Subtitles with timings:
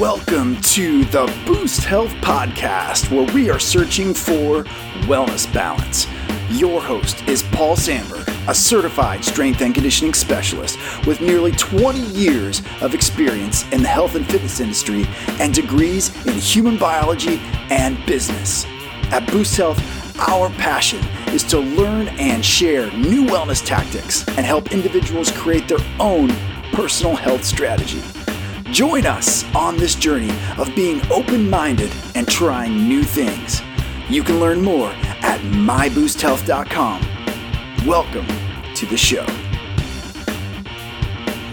[0.00, 4.64] Welcome to the Boost Health Podcast, where we are searching for
[5.04, 6.06] wellness balance.
[6.50, 12.60] Your host is Paul Sandberg, a certified strength and conditioning specialist with nearly 20 years
[12.82, 15.06] of experience in the health and fitness industry
[15.40, 17.40] and degrees in human biology
[17.70, 18.66] and business.
[19.12, 19.80] At Boost Health,
[20.28, 25.80] our passion is to learn and share new wellness tactics and help individuals create their
[25.98, 26.28] own
[26.74, 28.02] personal health strategy.
[28.72, 33.62] Join us on this journey of being open minded and trying new things.
[34.08, 34.90] You can learn more
[35.22, 37.00] at myboosthealth.com.
[37.86, 38.26] Welcome
[38.74, 39.24] to the show.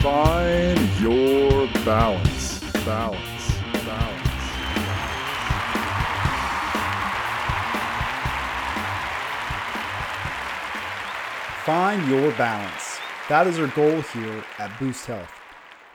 [0.01, 2.59] Find your balance.
[2.83, 3.51] Balance.
[3.85, 4.29] Balance.
[11.63, 12.97] Find your balance.
[13.29, 15.29] That is our goal here at Boost Health.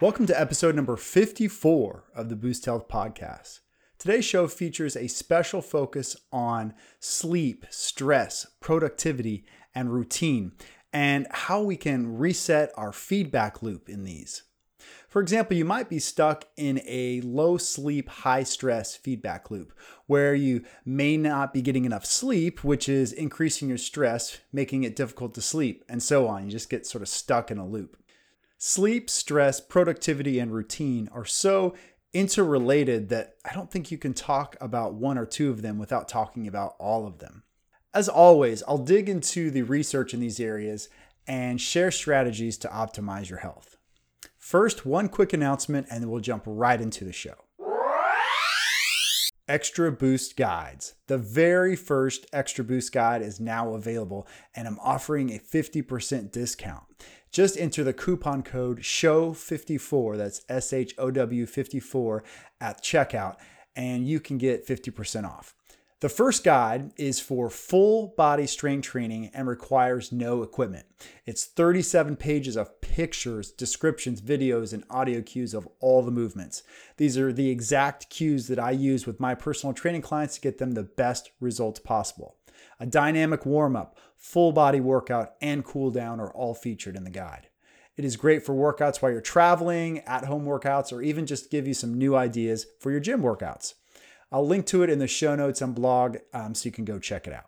[0.00, 3.58] Welcome to episode number 54 of the Boost Health podcast.
[3.98, 10.52] Today's show features a special focus on sleep, stress, productivity, and routine,
[10.92, 14.44] and how we can reset our feedback loop in these.
[15.08, 19.72] For example, you might be stuck in a low sleep, high stress feedback loop
[20.06, 24.94] where you may not be getting enough sleep, which is increasing your stress, making it
[24.94, 26.44] difficult to sleep, and so on.
[26.44, 27.96] You just get sort of stuck in a loop.
[28.60, 31.76] Sleep, stress, productivity, and routine are so
[32.12, 36.08] interrelated that I don't think you can talk about one or two of them without
[36.08, 37.44] talking about all of them.
[37.94, 40.88] As always, I'll dig into the research in these areas
[41.24, 43.76] and share strategies to optimize your health.
[44.36, 47.36] First, one quick announcement, and then we'll jump right into the show.
[49.46, 50.94] Extra Boost Guides.
[51.06, 56.82] The very first Extra Boost Guide is now available, and I'm offering a 50% discount.
[57.30, 62.24] Just enter the coupon code SHOW54, that's S H O W 54,
[62.60, 63.36] at checkout,
[63.76, 65.54] and you can get 50% off.
[66.00, 70.86] The first guide is for full body strength training and requires no equipment.
[71.26, 76.62] It's 37 pages of pictures, descriptions, videos, and audio cues of all the movements.
[76.98, 80.58] These are the exact cues that I use with my personal training clients to get
[80.58, 82.36] them the best results possible.
[82.78, 87.10] A dynamic warm up, full body workout, and cool down are all featured in the
[87.10, 87.48] guide.
[87.96, 91.66] It is great for workouts while you're traveling, at home workouts, or even just give
[91.66, 93.74] you some new ideas for your gym workouts.
[94.30, 96.98] I'll link to it in the show notes and blog um, so you can go
[96.98, 97.46] check it out.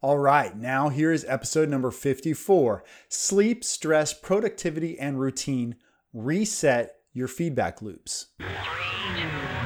[0.00, 5.76] All right, now here is episode number 54 Sleep, Stress, Productivity, and Routine.
[6.12, 8.26] Reset your feedback loops.
[8.40, 9.61] I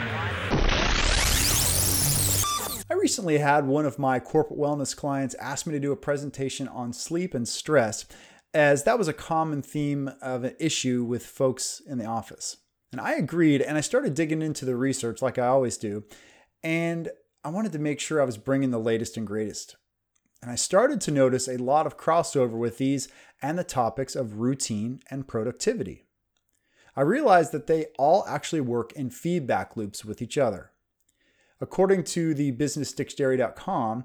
[3.06, 6.92] recently had one of my corporate wellness clients ask me to do a presentation on
[6.92, 8.04] sleep and stress,
[8.52, 12.56] as that was a common theme of an issue with folks in the office.
[12.90, 16.02] And I agreed, and I started digging into the research like I always do,
[16.64, 17.10] and
[17.44, 19.76] I wanted to make sure I was bringing the latest and greatest.
[20.42, 23.06] And I started to notice a lot of crossover with these
[23.40, 26.06] and the topics of routine and productivity.
[26.96, 30.72] I realized that they all actually work in feedback loops with each other.
[31.60, 34.04] According to the businessdictionary.com,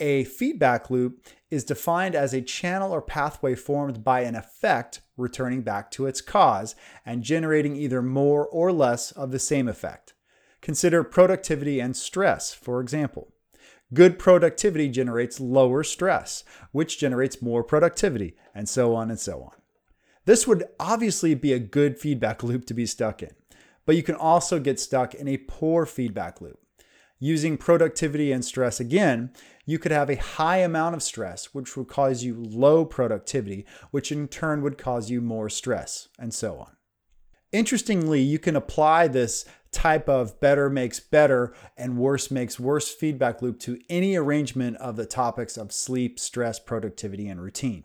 [0.00, 5.62] a feedback loop is defined as a channel or pathway formed by an effect returning
[5.62, 6.74] back to its cause
[7.04, 10.14] and generating either more or less of the same effect.
[10.62, 13.32] Consider productivity and stress, for example.
[13.92, 19.52] Good productivity generates lower stress, which generates more productivity, and so on and so on.
[20.26, 23.30] This would obviously be a good feedback loop to be stuck in,
[23.86, 26.60] but you can also get stuck in a poor feedback loop.
[27.22, 29.30] Using productivity and stress again,
[29.66, 34.10] you could have a high amount of stress, which would cause you low productivity, which
[34.10, 36.76] in turn would cause you more stress, and so on.
[37.52, 43.42] Interestingly, you can apply this type of better makes better and worse makes worse feedback
[43.42, 47.84] loop to any arrangement of the topics of sleep, stress, productivity, and routine.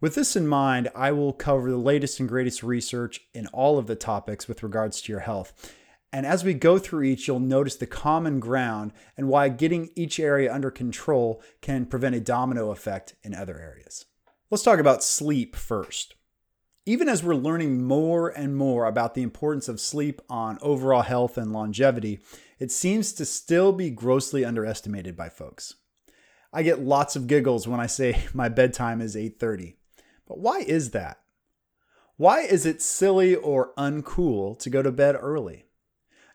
[0.00, 3.86] With this in mind, I will cover the latest and greatest research in all of
[3.86, 5.74] the topics with regards to your health.
[6.16, 10.18] And as we go through each, you'll notice the common ground and why getting each
[10.18, 14.06] area under control can prevent a domino effect in other areas.
[14.50, 16.14] Let's talk about sleep first.
[16.86, 21.36] Even as we're learning more and more about the importance of sleep on overall health
[21.36, 22.20] and longevity,
[22.58, 25.74] it seems to still be grossly underestimated by folks.
[26.50, 29.74] I get lots of giggles when I say my bedtime is 8:30.
[30.26, 31.20] But why is that?
[32.16, 35.65] Why is it silly or uncool to go to bed early?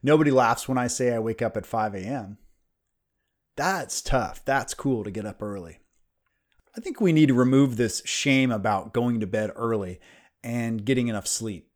[0.04, 2.38] Nobody laughs when I say I wake up at 5 a.m.
[3.56, 4.44] That's tough.
[4.46, 5.80] That's cool to get up early.
[6.76, 10.00] I think we need to remove this shame about going to bed early
[10.44, 11.68] and getting enough sleep.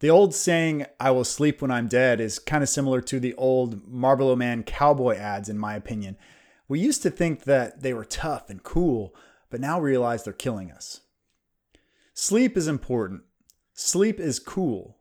[0.00, 3.34] The old saying, I will sleep when I'm dead, is kind of similar to the
[3.34, 6.16] old Marlboro Man cowboy ads, in my opinion.
[6.68, 9.14] We used to think that they were tough and cool,
[9.50, 11.00] but now realize they're killing us.
[12.14, 13.22] Sleep is important.
[13.72, 14.98] Sleep is cool.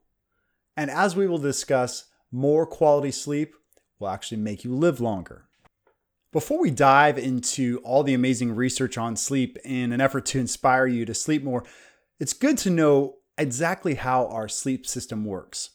[0.75, 3.55] And as we will discuss, more quality sleep
[3.99, 5.45] will actually make you live longer.
[6.33, 10.85] Before we dive into all the amazing research on sleep in an effort to inspire
[10.85, 11.63] you to sleep more,
[12.19, 15.71] it's good to know exactly how our sleep system works.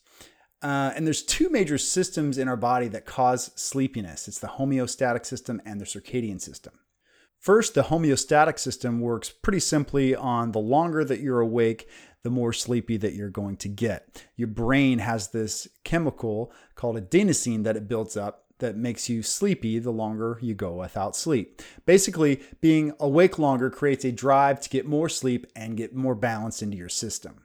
[0.62, 5.26] Uh, and there's two major systems in our body that cause sleepiness it's the homeostatic
[5.26, 6.74] system and the circadian system.
[7.40, 11.88] First, the homeostatic system works pretty simply on the longer that you're awake,
[12.22, 14.24] the more sleepy that you're going to get.
[14.36, 19.80] Your brain has this chemical called adenosine that it builds up that makes you sleepy
[19.80, 21.60] the longer you go without sleep.
[21.84, 26.62] Basically, being awake longer creates a drive to get more sleep and get more balance
[26.62, 27.42] into your system.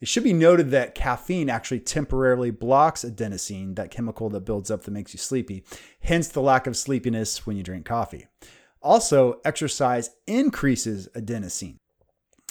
[0.00, 4.84] It should be noted that caffeine actually temporarily blocks adenosine, that chemical that builds up
[4.84, 5.64] that makes you sleepy,
[6.00, 8.26] hence the lack of sleepiness when you drink coffee.
[8.82, 11.78] Also, exercise increases adenosine.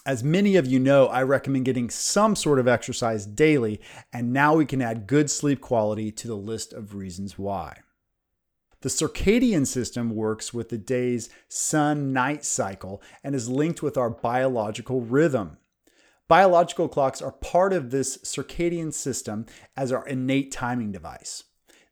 [0.08, 3.82] As many of you know, I recommend getting some sort of exercise daily,
[4.14, 7.80] and now we can add good sleep quality to the list of reasons why.
[8.82, 14.12] The circadian system works with the day's sun night cycle and is linked with our
[14.12, 15.58] biological rhythm.
[16.28, 21.46] Biological clocks are part of this circadian system as our innate timing device.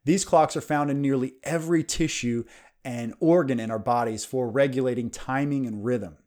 [0.06, 2.44] These clocks are found in nearly every tissue
[2.86, 6.18] and organ in our bodies for regulating timing and rhythm.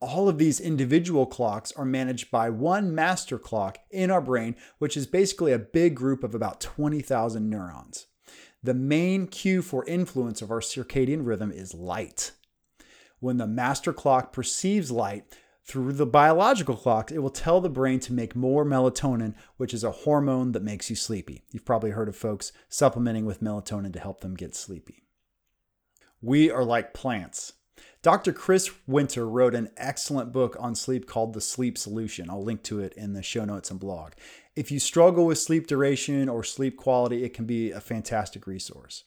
[0.00, 4.96] All of these individual clocks are managed by one master clock in our brain, which
[4.96, 8.06] is basically a big group of about 20,000 neurons.
[8.62, 12.32] The main cue for influence of our circadian rhythm is light.
[13.20, 15.24] When the master clock perceives light,
[15.66, 19.82] through the biological clock, it will tell the brain to make more melatonin, which is
[19.82, 21.42] a hormone that makes you sleepy.
[21.50, 25.04] You've probably heard of folks supplementing with melatonin to help them get sleepy.
[26.20, 27.54] We are like plants.
[28.04, 28.34] Dr.
[28.34, 32.28] Chris Winter wrote an excellent book on sleep called The Sleep Solution.
[32.28, 34.12] I'll link to it in the show notes and blog.
[34.54, 39.04] If you struggle with sleep duration or sleep quality, it can be a fantastic resource.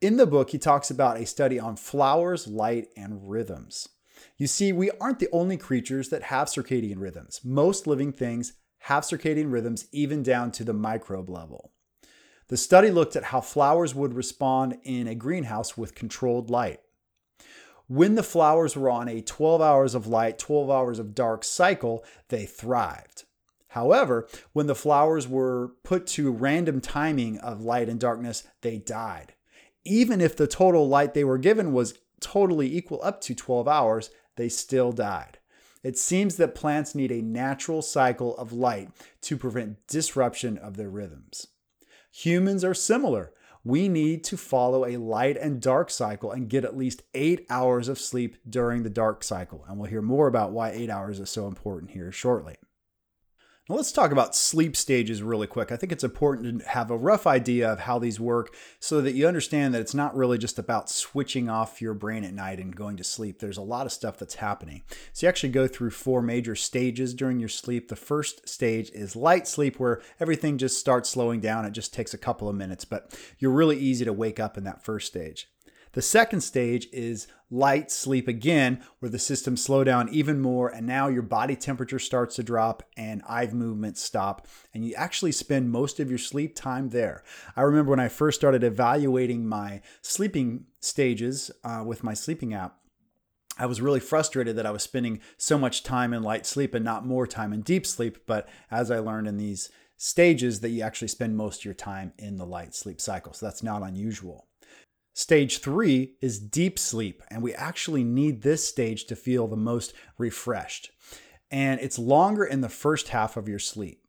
[0.00, 3.88] In the book, he talks about a study on flowers, light, and rhythms.
[4.36, 7.42] You see, we aren't the only creatures that have circadian rhythms.
[7.44, 11.70] Most living things have circadian rhythms, even down to the microbe level.
[12.48, 16.80] The study looked at how flowers would respond in a greenhouse with controlled light.
[17.90, 22.04] When the flowers were on a 12 hours of light, 12 hours of dark cycle,
[22.28, 23.24] they thrived.
[23.70, 29.34] However, when the flowers were put to random timing of light and darkness, they died.
[29.84, 34.10] Even if the total light they were given was totally equal up to 12 hours,
[34.36, 35.38] they still died.
[35.82, 38.90] It seems that plants need a natural cycle of light
[39.22, 41.48] to prevent disruption of their rhythms.
[42.12, 43.32] Humans are similar.
[43.62, 47.88] We need to follow a light and dark cycle and get at least eight hours
[47.88, 49.64] of sleep during the dark cycle.
[49.68, 52.56] And we'll hear more about why eight hours is so important here shortly.
[53.70, 55.70] Now let's talk about sleep stages really quick.
[55.70, 59.14] I think it's important to have a rough idea of how these work so that
[59.14, 62.74] you understand that it's not really just about switching off your brain at night and
[62.74, 63.38] going to sleep.
[63.38, 64.82] There's a lot of stuff that's happening.
[65.12, 67.86] So you actually go through four major stages during your sleep.
[67.86, 71.64] The first stage is light sleep where everything just starts slowing down.
[71.64, 74.64] It just takes a couple of minutes, but you're really easy to wake up in
[74.64, 75.48] that first stage.
[75.92, 80.86] The second stage is light sleep again, where the system slow down even more, and
[80.86, 85.72] now your body temperature starts to drop and eye movements stop, and you actually spend
[85.72, 87.24] most of your sleep time there.
[87.56, 92.76] I remember when I first started evaluating my sleeping stages uh, with my sleeping app.
[93.58, 96.84] I was really frustrated that I was spending so much time in light sleep and
[96.84, 98.18] not more time in deep sleep.
[98.26, 102.14] But as I learned in these stages, that you actually spend most of your time
[102.16, 103.34] in the light sleep cycle.
[103.34, 104.46] So that's not unusual.
[105.12, 109.92] Stage three is deep sleep, and we actually need this stage to feel the most
[110.18, 110.90] refreshed.
[111.50, 114.04] And it's longer in the first half of your sleep.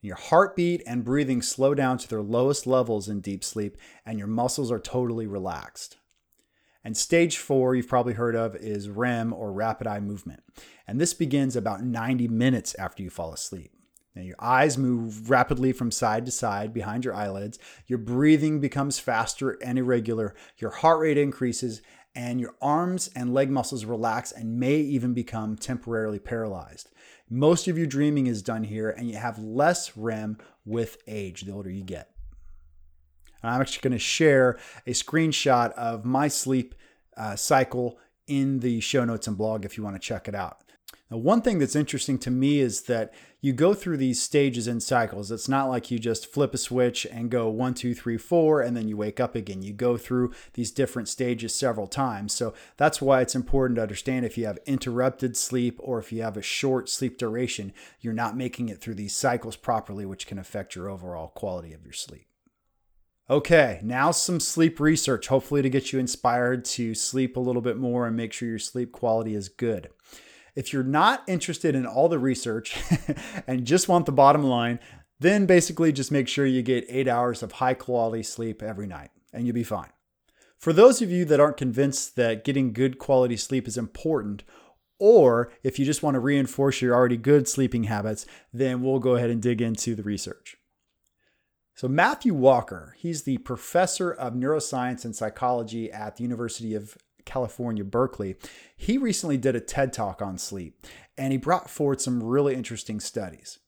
[0.00, 4.28] Your heartbeat and breathing slow down to their lowest levels in deep sleep, and your
[4.28, 5.96] muscles are totally relaxed.
[6.84, 10.44] And stage four, you've probably heard of, is REM or rapid eye movement.
[10.86, 13.73] And this begins about 90 minutes after you fall asleep.
[14.14, 17.58] Now, your eyes move rapidly from side to side behind your eyelids.
[17.86, 20.34] Your breathing becomes faster and irregular.
[20.58, 21.82] Your heart rate increases,
[22.14, 26.90] and your arms and leg muscles relax and may even become temporarily paralyzed.
[27.28, 31.52] Most of your dreaming is done here, and you have less REM with age the
[31.52, 32.10] older you get.
[33.42, 36.74] And I'm actually going to share a screenshot of my sleep
[37.16, 40.63] uh, cycle in the show notes and blog if you want to check it out.
[41.10, 44.80] Now, one thing that's interesting to me is that you go through these stages in
[44.80, 45.30] cycles.
[45.30, 48.74] It's not like you just flip a switch and go one, two, three, four, and
[48.74, 49.60] then you wake up again.
[49.60, 52.32] You go through these different stages several times.
[52.32, 56.22] So that's why it's important to understand if you have interrupted sleep or if you
[56.22, 60.38] have a short sleep duration, you're not making it through these cycles properly, which can
[60.38, 62.26] affect your overall quality of your sleep.
[63.28, 67.78] Okay, now some sleep research, hopefully to get you inspired to sleep a little bit
[67.78, 69.88] more and make sure your sleep quality is good.
[70.54, 72.76] If you're not interested in all the research
[73.46, 74.78] and just want the bottom line,
[75.20, 79.10] then basically just make sure you get eight hours of high quality sleep every night
[79.32, 79.90] and you'll be fine.
[80.58, 84.44] For those of you that aren't convinced that getting good quality sleep is important,
[84.98, 89.16] or if you just want to reinforce your already good sleeping habits, then we'll go
[89.16, 90.56] ahead and dig into the research.
[91.74, 97.84] So, Matthew Walker, he's the professor of neuroscience and psychology at the University of California,
[97.84, 98.36] Berkeley,
[98.76, 103.00] he recently did a TED talk on sleep and he brought forward some really interesting
[103.00, 103.58] studies.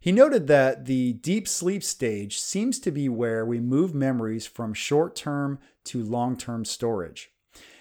[0.00, 4.74] He noted that the deep sleep stage seems to be where we move memories from
[4.74, 7.30] short term to long term storage.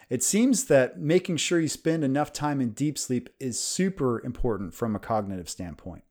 [0.09, 4.73] It seems that making sure you spend enough time in deep sleep is super important
[4.73, 6.03] from a cognitive standpoint.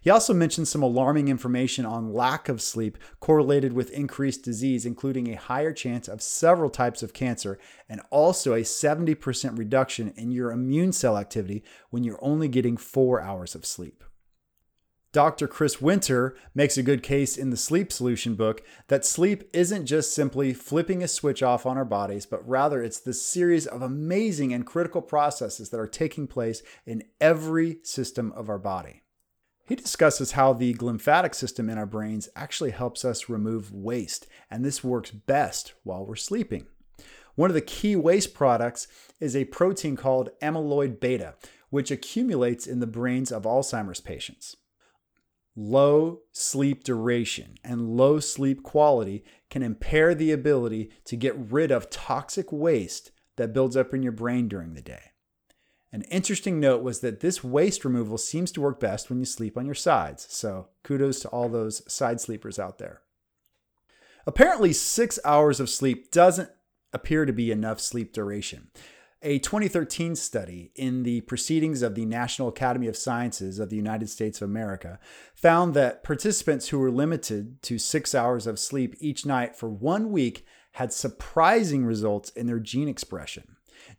[0.00, 5.28] He also mentioned some alarming information on lack of sleep correlated with increased disease, including
[5.28, 10.50] a higher chance of several types of cancer and also a 70% reduction in your
[10.50, 14.04] immune cell activity when you're only getting four hours of sleep.
[15.16, 15.48] Dr.
[15.48, 20.14] Chris Winter makes a good case in the Sleep Solution book that sleep isn't just
[20.14, 24.52] simply flipping a switch off on our bodies, but rather it's the series of amazing
[24.52, 29.04] and critical processes that are taking place in every system of our body.
[29.66, 34.64] He discusses how the glymphatic system in our brains actually helps us remove waste, and
[34.64, 36.66] this works best while we're sleeping.
[37.34, 38.86] One of the key waste products
[39.18, 41.34] is a protein called amyloid beta,
[41.70, 44.56] which accumulates in the brains of Alzheimer's patients.
[45.56, 51.90] Low sleep duration and low sleep quality can impair the ability to get rid of
[51.90, 55.10] toxic waste that builds up in your brain during the day.
[55.92, 59.56] An interesting note was that this waste removal seems to work best when you sleep
[59.56, 60.26] on your sides.
[60.30, 63.02] So kudos to all those side sleepers out there.
[64.26, 66.50] Apparently, six hours of sleep doesn't
[66.92, 68.68] appear to be enough sleep duration.
[69.22, 74.10] A 2013 study in the Proceedings of the National Academy of Sciences of the United
[74.10, 74.98] States of America
[75.34, 80.12] found that participants who were limited to six hours of sleep each night for one
[80.12, 83.55] week had surprising results in their gene expression.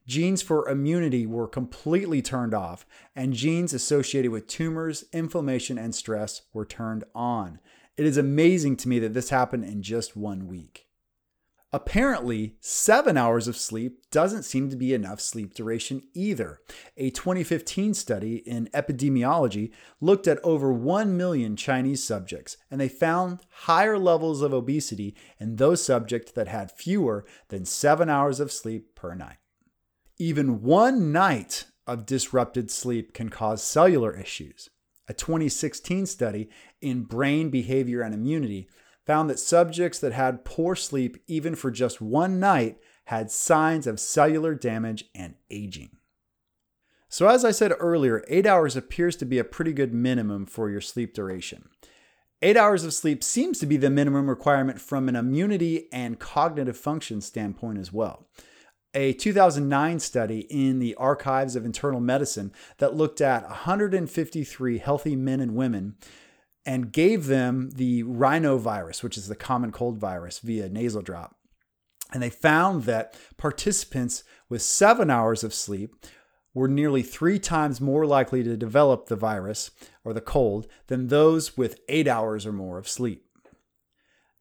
[0.08, 6.44] Genes for immunity were completely turned off, and genes associated with tumors, inflammation, and stress
[6.54, 7.60] were turned on.
[7.98, 10.88] It is amazing to me that this happened in just one week.
[11.74, 16.62] Apparently, seven hours of sleep doesn't seem to be enough sleep duration either.
[16.96, 23.42] A 2015 study in epidemiology looked at over 1 million Chinese subjects, and they found
[23.50, 28.96] higher levels of obesity in those subjects that had fewer than seven hours of sleep
[28.96, 29.38] per night.
[30.20, 34.70] Even one night of disrupted sleep can cause cellular issues.
[35.08, 36.50] A 2016 study
[36.82, 38.68] in brain behavior and immunity
[39.06, 44.00] found that subjects that had poor sleep, even for just one night, had signs of
[44.00, 45.92] cellular damage and aging.
[47.10, 50.70] So, as I said earlier, eight hours appears to be a pretty good minimum for
[50.70, 51.70] your sleep duration.
[52.42, 56.76] Eight hours of sleep seems to be the minimum requirement from an immunity and cognitive
[56.76, 58.28] function standpoint as well
[58.94, 65.40] a 2009 study in the Archives of Internal Medicine that looked at 153 healthy men
[65.40, 65.96] and women
[66.66, 71.36] and gave them the rhinovirus, which is the common cold virus, via nasal drop.
[72.14, 75.96] And they found that participants with seven hours of sleep
[76.54, 79.72] were nearly three times more likely to develop the virus
[80.04, 83.27] or the cold than those with eight hours or more of sleep.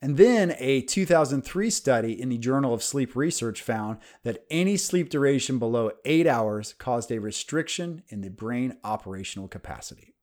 [0.06, 5.10] And then a 2003 study in the Journal of Sleep Research found that any sleep
[5.10, 10.14] duration below eight hours caused a restriction in the brain operational capacity.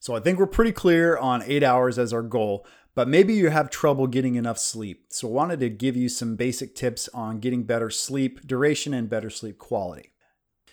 [0.00, 2.66] So I think we're pretty clear on eight hours as our goal,
[2.96, 5.04] but maybe you have trouble getting enough sleep.
[5.10, 9.08] So I wanted to give you some basic tips on getting better sleep duration and
[9.08, 10.14] better sleep quality.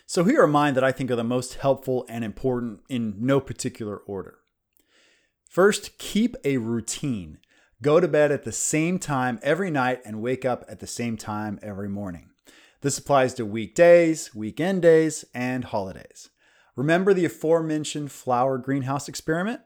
[0.06, 3.38] So here are mine that I think are the most helpful and important in no
[3.38, 4.38] particular order.
[5.48, 7.38] First, keep a routine.
[7.82, 11.16] Go to bed at the same time every night and wake up at the same
[11.16, 12.30] time every morning.
[12.80, 16.30] This applies to weekdays, weekend days, and holidays.
[16.76, 19.62] Remember the aforementioned flower greenhouse experiment?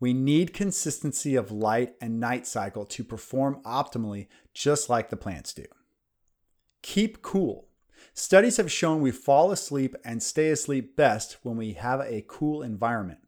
[0.00, 5.52] We need consistency of light and night cycle to perform optimally, just like the plants
[5.52, 5.66] do.
[6.80, 7.68] Keep cool.
[8.14, 12.62] Studies have shown we fall asleep and stay asleep best when we have a cool
[12.62, 13.20] environment.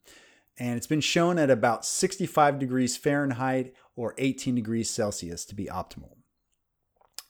[0.57, 5.67] And it's been shown at about 65 degrees Fahrenheit or 18 degrees Celsius to be
[5.67, 6.17] optimal.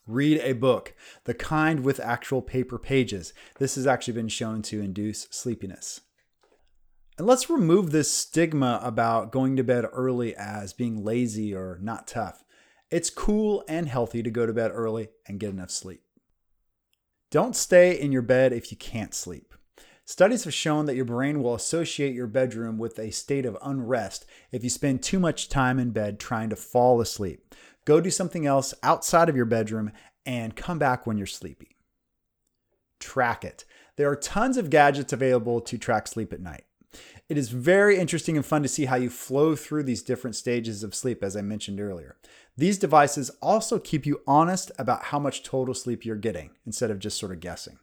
[0.07, 0.93] Read a book,
[1.23, 3.33] the kind with actual paper pages.
[3.57, 6.01] This has actually been shown to induce sleepiness.
[7.17, 12.07] And let's remove this stigma about going to bed early as being lazy or not
[12.07, 12.43] tough.
[12.91, 16.03] It's cool and healthy to go to bed early and get enough sleep.
[17.31, 19.54] Don't stay in your bed if you can't sleep.
[20.07, 24.23] Studies have shown that your brain will associate your bedroom with a state of unrest
[24.51, 27.55] if you spend too much time in bed trying to fall asleep.
[27.85, 29.91] Go do something else outside of your bedroom
[30.23, 31.75] and come back when you're sleepy.
[32.99, 33.65] Track it.
[33.95, 36.65] There are tons of gadgets available to track sleep at night.
[37.27, 40.83] It is very interesting and fun to see how you flow through these different stages
[40.83, 42.15] of sleep, as I mentioned earlier.
[42.55, 46.99] These devices also keep you honest about how much total sleep you're getting instead of
[46.99, 47.79] just sort of guessing.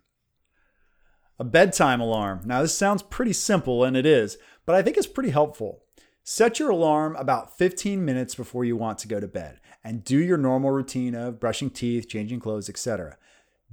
[1.43, 2.43] A bedtime alarm.
[2.45, 5.83] Now, this sounds pretty simple, and it is, but I think it's pretty helpful.
[6.23, 10.19] Set your alarm about 15 minutes before you want to go to bed and do
[10.19, 13.17] your normal routine of brushing teeth, changing clothes, etc.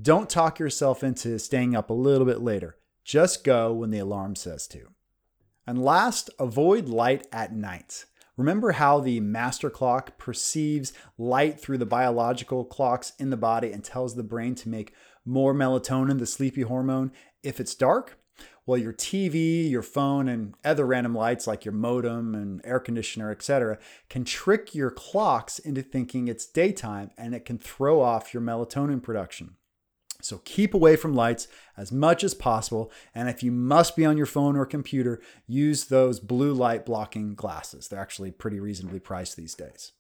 [0.02, 2.76] Don't talk yourself into staying up a little bit later.
[3.04, 4.88] Just go when the alarm says to.
[5.68, 8.06] And last, avoid light at night.
[8.36, 13.84] Remember how the master clock perceives light through the biological clocks in the body and
[13.84, 14.96] tells the brain to make
[15.30, 17.12] more melatonin, the sleepy hormone,
[17.44, 18.18] if it's dark?
[18.66, 23.32] Well, your TV, your phone, and other random lights like your modem and air conditioner,
[23.32, 28.44] etc., can trick your clocks into thinking it's daytime and it can throw off your
[28.44, 29.56] melatonin production.
[30.22, 32.92] So keep away from lights as much as possible.
[33.16, 37.36] And if you must be on your phone or computer, use those blue light blocking
[37.36, 37.88] glasses.
[37.88, 39.94] They're actually pretty reasonably priced these days.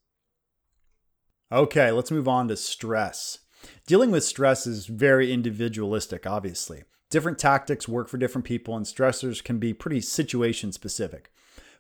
[1.51, 3.39] Okay, let's move on to stress.
[3.87, 6.83] Dealing with stress is very individualistic, obviously.
[7.09, 11.31] Different tactics work for different people, and stressors can be pretty situation specific.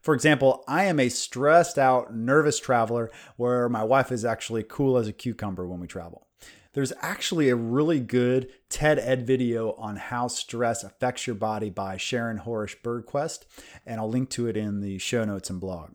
[0.01, 4.97] For example, I am a stressed out, nervous traveler where my wife is actually cool
[4.97, 6.27] as a cucumber when we travel.
[6.73, 11.97] There's actually a really good TED Ed video on how stress affects your body by
[11.97, 13.45] Sharon Horesh Bergquist,
[13.85, 15.91] and I'll link to it in the show notes and blog.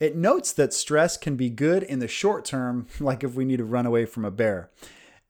[0.00, 3.58] It notes that stress can be good in the short term, like if we need
[3.58, 4.70] to run away from a bear.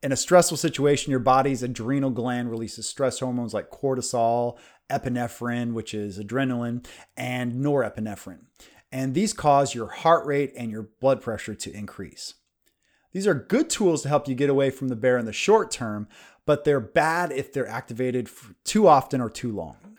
[0.01, 4.57] In a stressful situation, your body's adrenal gland releases stress hormones like cortisol,
[4.89, 6.85] epinephrine, which is adrenaline,
[7.17, 8.45] and norepinephrine.
[8.93, 12.35] And these cause your heart rate and your blood pressure to increase.
[13.11, 15.69] These are good tools to help you get away from the bear in the short
[15.69, 16.07] term,
[16.45, 18.29] but they're bad if they're activated
[18.63, 19.97] too often or too long.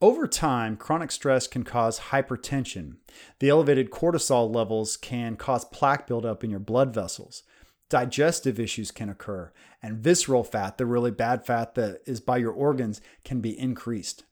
[0.00, 2.98] Over time, chronic stress can cause hypertension.
[3.40, 7.42] The elevated cortisol levels can cause plaque buildup in your blood vessels.
[7.88, 12.52] Digestive issues can occur, and visceral fat, the really bad fat that is by your
[12.52, 14.24] organs, can be increased.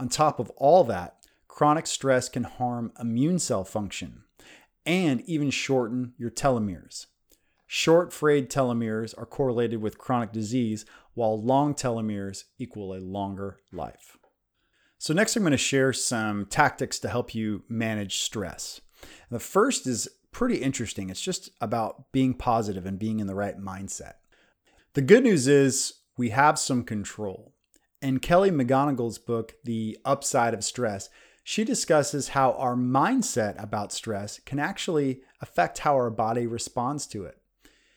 [0.00, 4.24] On top of all that, chronic stress can harm immune cell function
[4.84, 7.06] and even shorten your telomeres.
[7.66, 14.16] Short frayed telomeres are correlated with chronic disease, while long telomeres equal a longer life.
[14.96, 18.80] So, next, I'm going to share some tactics to help you manage stress.
[19.30, 21.10] The first is pretty interesting.
[21.10, 24.14] It's just about being positive and being in the right mindset.
[24.94, 27.54] The good news is we have some control.
[28.00, 31.08] In Kelly McGonigal's book, The Upside of Stress,
[31.42, 37.24] she discusses how our mindset about stress can actually affect how our body responds to
[37.24, 37.38] it.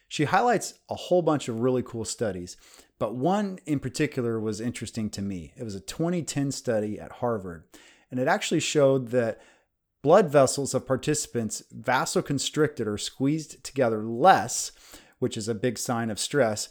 [0.08, 2.58] She highlights a whole bunch of really cool studies,
[2.98, 5.54] but one in particular was interesting to me.
[5.58, 7.66] It was a 2010 study at Harvard,
[8.10, 9.42] and it actually showed that
[10.02, 14.72] blood vessels of participants vasoconstricted or squeezed together less,
[15.20, 16.70] which is a big sign of stress,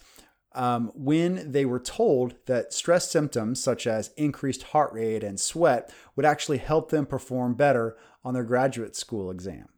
[0.53, 5.93] um, when they were told that stress symptoms such as increased heart rate and sweat
[6.17, 9.69] would actually help them perform better on their graduate school exam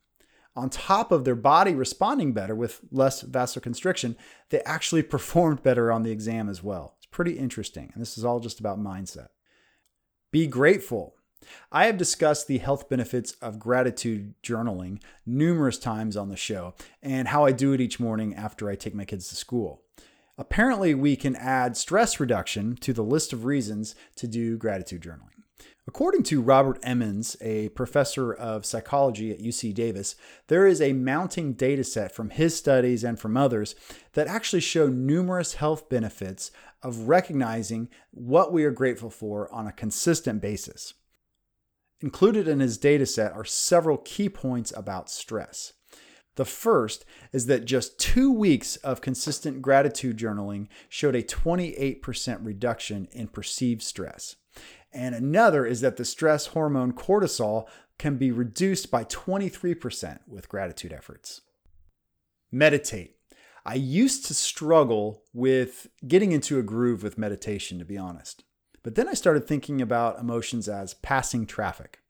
[0.54, 4.16] on top of their body responding better with less vasoconstriction,
[4.50, 6.94] they actually performed better on the exam as well.
[6.98, 7.90] It's pretty interesting.
[7.92, 9.28] And this is all just about mindset.
[10.30, 11.14] Be grateful.
[11.70, 17.28] I have discussed the health benefits of gratitude journaling numerous times on the show and
[17.28, 19.82] how I do it each morning after I take my kids to school.
[20.38, 25.32] Apparently, we can add stress reduction to the list of reasons to do gratitude journaling.
[25.86, 30.14] According to Robert Emmons, a professor of psychology at UC Davis,
[30.46, 33.74] there is a mounting data set from his studies and from others
[34.12, 36.52] that actually show numerous health benefits
[36.84, 40.94] of recognizing what we are grateful for on a consistent basis.
[42.02, 45.72] Included in his data set are several key points about stress.
[46.34, 53.06] The first is that just two weeks of consistent gratitude journaling showed a 28% reduction
[53.12, 54.36] in perceived stress.
[54.92, 57.66] And another is that the stress hormone cortisol
[57.98, 61.42] can be reduced by 23% with gratitude efforts.
[62.50, 63.16] Meditate.
[63.64, 68.42] I used to struggle with getting into a groove with meditation, to be honest.
[68.82, 72.00] But then I started thinking about emotions as passing traffic.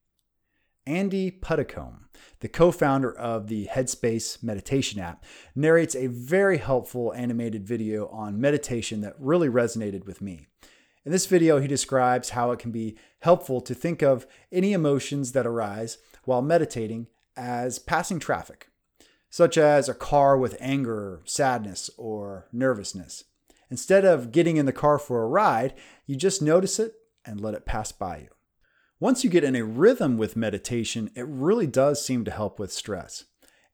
[0.87, 2.09] Andy Puddicombe,
[2.41, 8.41] the co founder of the Headspace meditation app, narrates a very helpful animated video on
[8.41, 10.47] meditation that really resonated with me.
[11.05, 15.33] In this video, he describes how it can be helpful to think of any emotions
[15.33, 18.69] that arise while meditating as passing traffic,
[19.29, 23.25] such as a car with anger, sadness, or nervousness.
[23.73, 25.73] Instead of getting in the car for a ride,
[26.05, 26.93] you just notice it
[27.25, 28.29] and let it pass by you.
[29.01, 32.71] Once you get in a rhythm with meditation, it really does seem to help with
[32.71, 33.25] stress.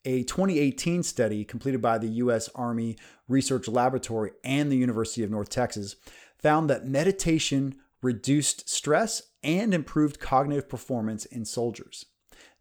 [0.04, 2.48] A 2018 study completed by the U.S.
[2.54, 5.96] Army Research Laboratory and the University of North Texas
[6.38, 12.06] found that meditation reduced stress and improved cognitive performance in soldiers.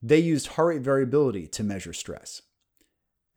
[0.02, 2.42] They used heart rate variability to measure stress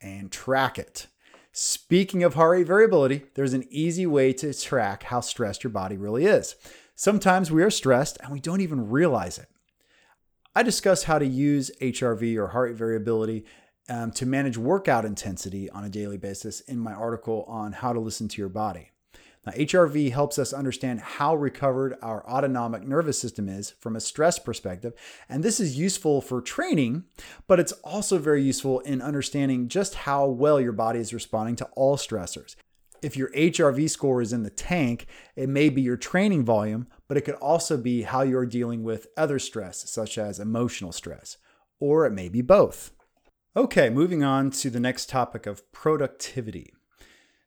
[0.01, 1.05] and track it.
[1.53, 5.97] Speaking of heart rate variability, there's an easy way to track how stressed your body
[5.97, 6.55] really is.
[6.95, 9.47] Sometimes we are stressed and we don't even realize it.
[10.55, 13.45] I discuss how to use HRV or heart rate variability
[13.89, 17.99] um, to manage workout intensity on a daily basis in my article on how to
[17.99, 18.90] listen to your body.
[19.45, 24.37] Now, HRV helps us understand how recovered our autonomic nervous system is from a stress
[24.37, 24.93] perspective.
[25.27, 27.05] And this is useful for training,
[27.47, 31.65] but it's also very useful in understanding just how well your body is responding to
[31.75, 32.55] all stressors
[33.01, 37.17] if your HRV score is in the tank, it may be your training volume, but
[37.17, 41.37] it could also be how you're dealing with other stress, such as emotional stress,
[41.79, 42.91] or it may be both.
[43.55, 46.73] Okay, moving on to the next topic of productivity.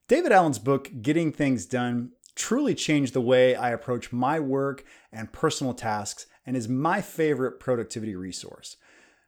[0.06, 5.32] David Allen's book, Getting Things Done, truly changed the way I approach my work and
[5.32, 8.76] personal tasks and is my favorite productivity resource.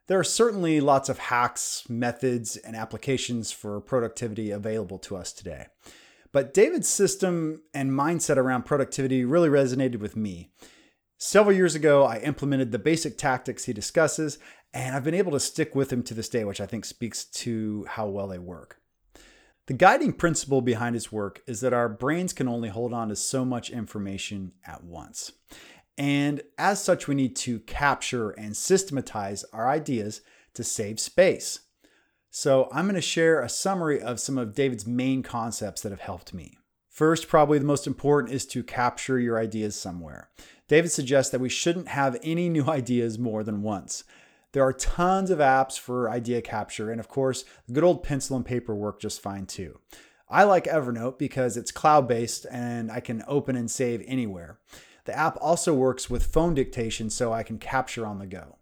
[0.05, 5.65] There are certainly lots of hacks, methods, and applications for productivity available to us today.
[6.31, 10.51] But David's system and mindset around productivity really resonated with me.
[11.17, 14.37] Several years ago, I implemented the basic tactics he discusses,
[14.75, 17.25] and I've been able to stick with them to this day, which I think speaks
[17.25, 18.79] to how well they work.
[19.67, 23.17] The guiding principle behind his work is that our brains can only hold on to
[23.17, 25.33] so much information at once.
[25.97, 30.21] And as such, we need to capture and systematize our ideas
[30.53, 31.59] to save space.
[32.29, 35.99] So I'm going to share a summary of some of David's main concepts that have
[35.99, 36.57] helped me.
[36.87, 40.29] First, probably the most important is to capture your ideas somewhere.
[40.69, 44.05] David suggests that we shouldn't have any new ideas more than once.
[44.53, 48.45] There are tons of apps for idea capture, and of course, good old pencil and
[48.45, 49.79] paper work just fine too.
[50.29, 54.59] I like Evernote because it's cloud based and I can open and save anywhere.
[55.05, 58.57] The app also works with phone dictation so I can capture on the go.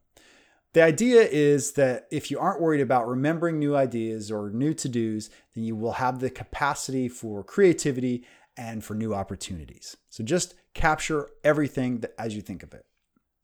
[0.73, 4.89] The idea is that if you aren't worried about remembering new ideas or new to
[4.89, 8.25] dos, then you will have the capacity for creativity
[8.57, 9.97] and for new opportunities.
[10.09, 12.85] So just capture everything as you think of it.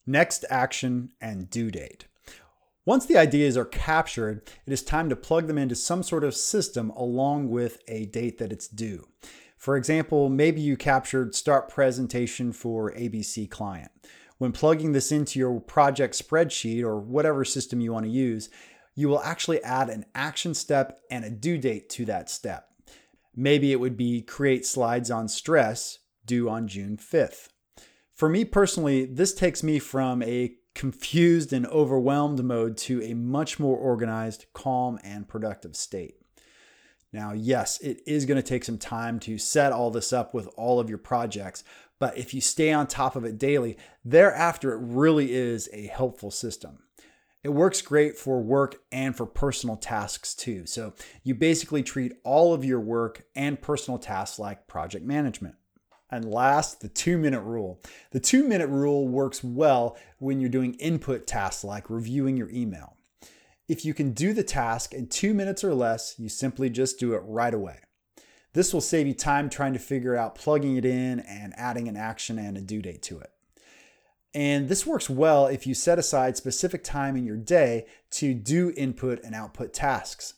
[0.06, 2.06] Next action and due date.
[2.84, 6.34] Once the ideas are captured, it is time to plug them into some sort of
[6.34, 9.08] system along with a date that it's due.
[9.56, 13.92] For example, maybe you captured start presentation for ABC client.
[14.40, 18.50] When plugging this into your project spreadsheet or whatever system you want to use,
[18.96, 22.68] you will actually add an action step and a due date to that step.
[23.36, 27.50] Maybe it would be create slides on stress due on June 5th.
[28.16, 33.60] For me personally, this takes me from a confused and overwhelmed mode to a much
[33.60, 36.16] more organized, calm, and productive state.
[37.14, 40.48] Now, yes, it is going to take some time to set all this up with
[40.56, 41.64] all of your projects,
[42.00, 46.32] but if you stay on top of it daily, thereafter, it really is a helpful
[46.32, 46.80] system.
[47.44, 50.66] It works great for work and for personal tasks too.
[50.66, 55.56] So you basically treat all of your work and personal tasks like project management.
[56.12, 57.82] And last, the two minute rule.
[58.12, 62.98] The two minute rule works well when you're doing input tasks like reviewing your email.
[63.70, 67.14] If you can do the task in two minutes or less, you simply just do
[67.14, 67.80] it right away.
[68.54, 71.96] This will save you time trying to figure out plugging it in and adding an
[71.96, 73.32] action and a due date to it.
[74.34, 78.74] And this works well if you set aside specific time in your day to do
[78.76, 80.34] input and output tasks.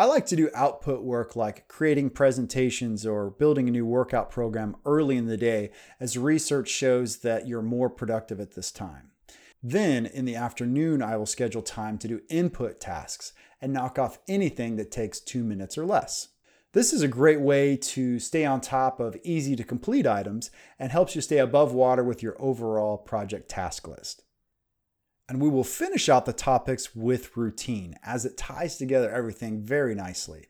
[0.00, 4.76] I like to do output work like creating presentations or building a new workout program
[4.86, 9.10] early in the day, as research shows that you're more productive at this time.
[9.60, 14.20] Then in the afternoon, I will schedule time to do input tasks and knock off
[14.28, 16.28] anything that takes two minutes or less.
[16.74, 20.92] This is a great way to stay on top of easy to complete items and
[20.92, 24.22] helps you stay above water with your overall project task list.
[25.28, 29.94] And we will finish out the topics with routine as it ties together everything very
[29.94, 30.46] nicely.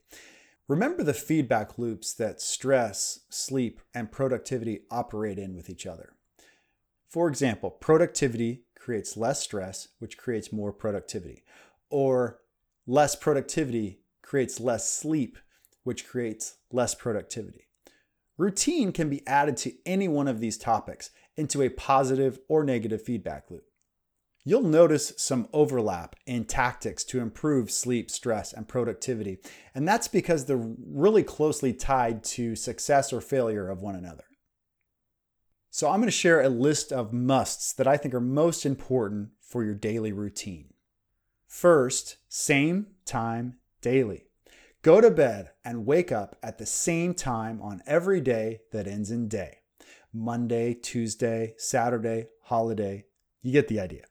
[0.69, 6.13] Remember the feedback loops that stress, sleep, and productivity operate in with each other.
[7.09, 11.43] For example, productivity creates less stress, which creates more productivity,
[11.91, 12.41] or
[12.87, 15.39] less productivity creates less sleep,
[15.85, 17.67] which creates less productivity.
[18.37, 23.03] Routine can be added to any one of these topics into a positive or negative
[23.03, 23.65] feedback loop.
[24.49, 29.41] You'll notice some overlap in tactics to improve sleep, stress, and productivity,
[29.75, 34.25] and that's because they're really closely tied to success or failure of one another.
[35.69, 39.33] So, I'm going to share a list of musts that I think are most important
[39.39, 40.73] for your daily routine.
[41.47, 44.29] First, same time daily.
[44.81, 49.11] Go to bed and wake up at the same time on every day that ends
[49.11, 49.59] in day.
[50.11, 53.05] Monday, Tuesday, Saturday, holiday.
[53.43, 54.05] You get the idea.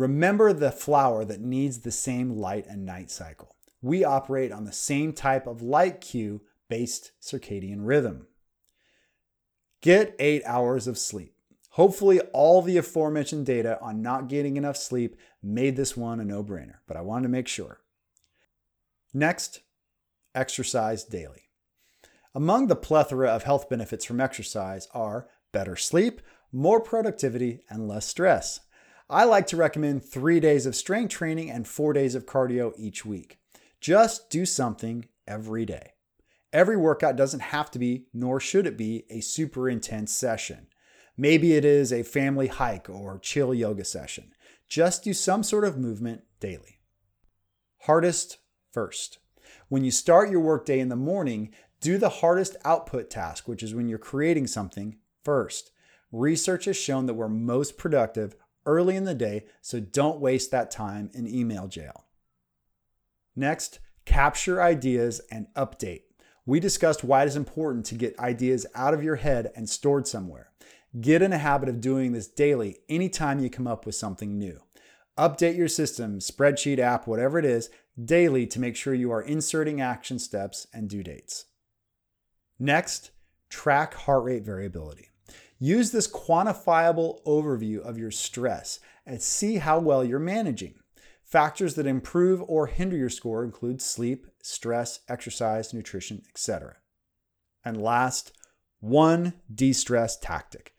[0.00, 3.56] Remember the flower that needs the same light and night cycle.
[3.82, 8.26] We operate on the same type of light cue based circadian rhythm.
[9.82, 11.34] Get eight hours of sleep.
[11.72, 16.42] Hopefully, all the aforementioned data on not getting enough sleep made this one a no
[16.42, 17.80] brainer, but I wanted to make sure.
[19.12, 19.60] Next,
[20.34, 21.50] exercise daily.
[22.34, 28.06] Among the plethora of health benefits from exercise are better sleep, more productivity, and less
[28.06, 28.60] stress.
[29.10, 33.04] I like to recommend three days of strength training and four days of cardio each
[33.04, 33.38] week.
[33.80, 35.94] Just do something every day.
[36.52, 40.68] Every workout doesn't have to be, nor should it be, a super intense session.
[41.16, 44.32] Maybe it is a family hike or chill yoga session.
[44.68, 46.78] Just do some sort of movement daily.
[47.82, 48.38] Hardest
[48.72, 49.18] first.
[49.68, 53.74] When you start your workday in the morning, do the hardest output task, which is
[53.74, 55.72] when you're creating something, first.
[56.12, 58.36] Research has shown that we're most productive
[58.70, 62.04] early in the day, so don't waste that time in email jail.
[63.34, 66.02] Next, capture ideas and update.
[66.46, 70.06] We discussed why it is important to get ideas out of your head and stored
[70.06, 70.50] somewhere.
[71.00, 74.60] Get in a habit of doing this daily anytime you come up with something new.
[75.18, 77.70] Update your system, spreadsheet app, whatever it is,
[78.02, 81.46] daily to make sure you are inserting action steps and due dates.
[82.58, 83.10] Next,
[83.48, 85.09] track heart rate variability.
[85.62, 90.74] Use this quantifiable overview of your stress and see how well you're managing.
[91.22, 96.76] Factors that improve or hinder your score include sleep, stress, exercise, nutrition, etc.
[97.62, 98.32] And last,
[98.80, 100.74] one de stress tactic.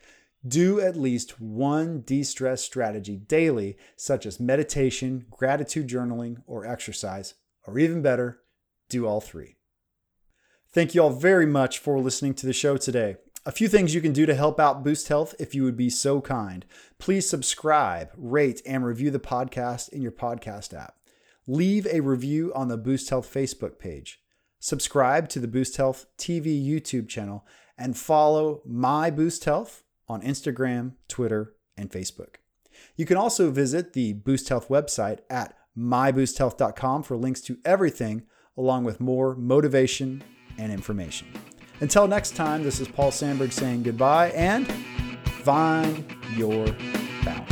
[0.46, 7.36] Do at least one de stress strategy daily, such as meditation, gratitude journaling, or exercise,
[7.68, 8.40] or even better,
[8.90, 9.58] do all three.
[10.74, 13.18] Thank you all very much for listening to the show today.
[13.44, 15.90] A few things you can do to help out Boost Health if you would be
[15.90, 16.64] so kind.
[17.00, 20.98] Please subscribe, rate, and review the podcast in your podcast app.
[21.48, 24.20] Leave a review on the Boost Health Facebook page.
[24.60, 27.44] Subscribe to the Boost Health TV YouTube channel
[27.80, 32.36] and follow My Boost Health on Instagram, Twitter, and Facebook.
[32.96, 38.22] You can also visit the Boost Health website at myboosthealth.com for links to everything,
[38.56, 40.24] along with more motivation
[40.60, 41.28] and information.
[41.82, 44.72] Until next time, this is Paul Sandberg saying goodbye and
[45.44, 46.68] find your
[47.26, 47.51] balance.